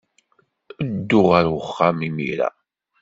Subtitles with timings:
[0.95, 2.49] Ddu ɣer uxxam imir-a.